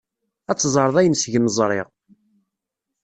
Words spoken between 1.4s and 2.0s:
ẓriɣ.